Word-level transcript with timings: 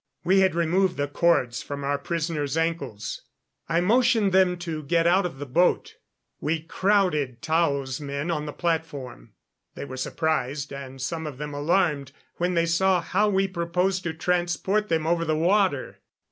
We 0.23 0.39
had 0.39 0.55
removed 0.55 0.97
the 0.97 1.07
cords 1.07 1.61
from 1.61 1.83
our 1.83 1.99
prisoners' 1.99 2.57
ankles. 2.57 3.21
I 3.69 3.81
motioned 3.81 4.31
them 4.31 4.57
to 4.57 4.81
get 4.81 5.05
out 5.05 5.27
of 5.27 5.37
the 5.37 5.45
boat. 5.45 5.97
We 6.39 6.63
crowded 6.63 7.43
Tao's 7.43 8.01
men 8.01 8.31
on 8.31 8.47
the 8.47 8.51
platform. 8.51 9.33
They 9.75 9.85
were 9.85 9.97
surprised, 9.97 10.73
and 10.73 10.99
some 10.99 11.27
of 11.27 11.37
them 11.37 11.53
alarmed, 11.53 12.13
when 12.37 12.55
they 12.55 12.65
saw 12.65 12.99
how 12.99 13.29
we 13.29 13.47
proposed 13.47 14.01
to 14.05 14.13
transport 14.15 14.89
them 14.89 15.05
over 15.05 15.23
the 15.23 15.37
water. 15.37 15.99